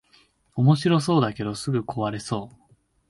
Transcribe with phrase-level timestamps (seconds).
[0.55, 2.73] おもしろそうだけどすぐ壊れそう